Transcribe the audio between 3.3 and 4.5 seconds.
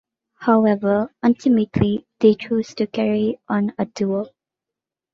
on as a duo.